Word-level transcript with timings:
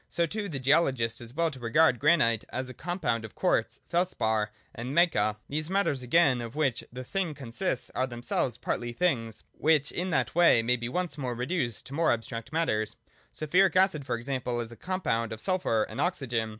So 0.09 0.25
too 0.25 0.49
the 0.49 0.57
geologist 0.57 1.19
does 1.19 1.31
well 1.31 1.51
to 1.51 1.59
regard 1.59 1.99
granite 1.99 2.43
as 2.49 2.67
a 2.67 2.73
compound 2.73 3.23
of 3.23 3.35
quartz, 3.35 3.81
felspar, 3.87 4.49
and 4.73 4.95
mica. 4.95 5.37
These 5.47 5.69
matters, 5.69 6.01
again, 6.01 6.41
of 6.41 6.55
which 6.55 6.83
the 6.91 7.03
thing 7.03 7.35
consists, 7.35 7.91
are 7.93 8.07
126, 8.09 8.65
127] 8.65 8.65
MATTER. 8.65 8.65
235 8.65 8.65
themselves 8.65 8.65
partly 8.65 8.93
things, 8.93 9.43
which 9.51 9.91
in 9.91 10.09
that 10.09 10.33
way 10.33 10.63
may 10.63 10.75
be 10.75 10.89
once 10.89 11.19
more 11.19 11.35
reduced 11.35 11.85
to 11.85 11.93
more 11.93 12.11
abstract 12.11 12.51
matters. 12.51 12.95
Sulphuric 13.31 13.75
acid, 13.75 14.03
for 14.07 14.15
example, 14.15 14.59
is 14.59 14.71
a 14.71 14.75
compound 14.75 15.31
of 15.31 15.39
sulphur 15.39 15.83
and 15.83 16.01
oxygen. 16.01 16.49